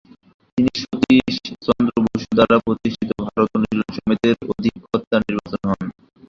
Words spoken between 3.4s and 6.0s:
অনুশীলন সমিতির অধিকর্তা নির্বাচিত হন।